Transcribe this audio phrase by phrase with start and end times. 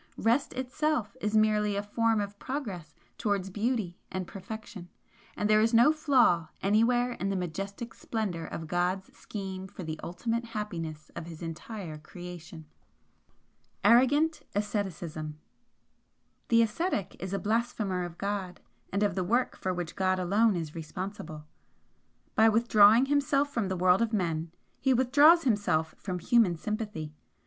[0.17, 4.89] Rest itself is merely a form of Progress towards Beauty and Perfection,
[5.37, 9.99] and there is no flaw anywhere in the majestic splendour of God's scheme for the
[10.01, 12.65] ultimate happiness of His entire Creation."
[13.83, 15.37] ARROGANT ASCETICISM
[16.47, 18.59] "The ascetic is a blasphemer of God
[18.91, 21.45] and of the work for which God alone is responsible.
[22.33, 27.13] By withdrawing himself from the world of men he withdraws himself from human sympathy.